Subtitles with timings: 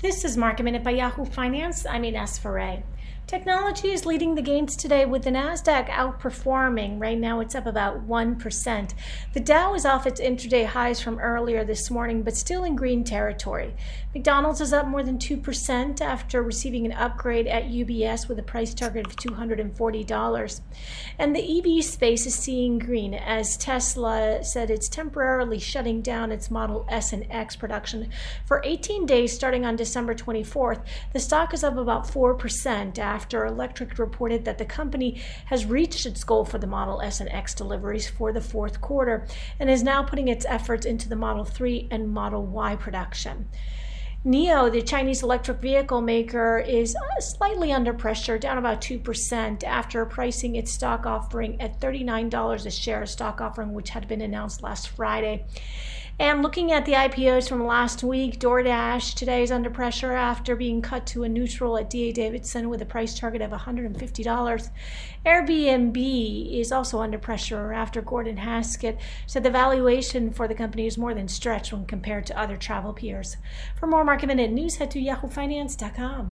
[0.00, 1.84] This is Market Minute by Yahoo Finance.
[1.84, 2.84] I'm Ines Ferre.
[3.26, 6.98] Technology is leading the gains today with the NASDAQ outperforming.
[6.98, 8.94] Right now it's up about 1%.
[9.34, 13.04] The Dow is off its intraday highs from earlier this morning, but still in green
[13.04, 13.74] territory.
[14.14, 18.72] McDonald's is up more than 2% after receiving an upgrade at UBS with a price
[18.72, 20.60] target of $240.
[21.18, 26.50] And the EV space is seeing green as Tesla said it's temporarily shutting down its
[26.50, 28.08] Model S and X production
[28.46, 30.84] for 18 days starting on December 24th.
[31.12, 36.24] The stock is up about 4% after Electrek reported that the company has reached its
[36.24, 39.26] goal for the Model S and X deliveries for the fourth quarter
[39.58, 43.48] and is now putting its efforts into the Model 3 and Model Y production.
[44.26, 50.04] NIO, the Chinese electric vehicle maker, is uh, slightly under pressure, down about 2% after
[50.04, 54.88] pricing its stock offering at $39 a share, stock offering which had been announced last
[54.88, 55.44] Friday.
[56.20, 60.82] And looking at the IPOs from last week, DoorDash today is under pressure after being
[60.82, 64.70] cut to a neutral at DA Davidson with a price target of $150.
[65.24, 70.98] Airbnb is also under pressure after Gordon Haskett said the valuation for the company is
[70.98, 73.36] more than stretched when compared to other travel peers.
[73.78, 76.30] For more market minute news, head to yahoofinance.com.